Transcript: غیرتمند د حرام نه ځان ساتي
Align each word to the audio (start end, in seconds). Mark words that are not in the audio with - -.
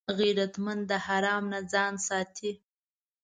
غیرتمند 0.19 0.81
د 0.89 0.91
حرام 1.05 1.43
نه 1.53 1.59
ځان 1.71 1.93
ساتي 2.07 2.51